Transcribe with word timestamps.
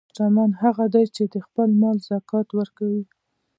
شتمن 0.09 0.49
هغه 0.61 0.85
دی 0.93 1.05
چې 1.15 1.23
د 1.33 1.35
خپل 1.45 1.69
مال 1.81 1.97
زکات 2.09 2.47
ورکوي. 2.59 3.03